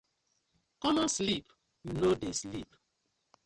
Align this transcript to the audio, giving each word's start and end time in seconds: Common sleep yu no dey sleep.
Common 0.81 1.09
sleep 1.17 1.45
yu 1.85 1.91
no 2.01 2.09
dey 2.21 2.33
sleep. 2.41 2.69